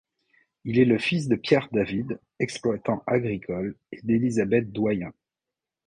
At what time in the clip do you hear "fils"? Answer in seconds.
0.97-1.27